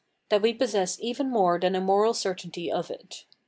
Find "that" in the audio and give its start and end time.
0.29-0.41